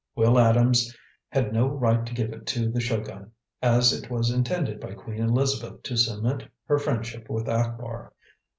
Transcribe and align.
Will 0.15 0.39
Adams 0.39 0.97
had 1.29 1.53
no 1.53 1.67
right 1.67 2.03
to 2.07 2.13
give 2.15 2.33
it 2.33 2.47
to 2.47 2.71
the 2.71 2.79
Shogun, 2.81 3.29
as 3.61 3.93
it 3.93 4.09
was 4.09 4.31
intended 4.31 4.79
by 4.79 4.95
Queen 4.95 5.21
Elizabeth 5.21 5.83
to 5.83 5.95
cement 5.95 6.43
her 6.65 6.79
friendship 6.79 7.29
with 7.29 7.47
Akbar. 7.47 8.11